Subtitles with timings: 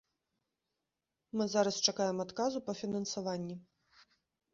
[1.41, 3.55] Мы зараз чакаем адказу па фінансаванні.